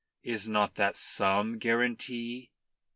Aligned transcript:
Is 0.23 0.47
not 0.49 0.73
that 0.77 0.95
some 0.95 1.59
guarantee?" 1.59 2.49